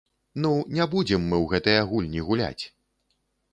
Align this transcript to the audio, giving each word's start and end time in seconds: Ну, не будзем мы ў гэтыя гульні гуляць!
Ну, 0.45 0.53
не 0.77 0.87
будзем 0.93 1.27
мы 1.27 1.37
ў 1.43 1.53
гэтыя 1.53 1.85
гульні 1.93 2.25
гуляць! 2.31 2.63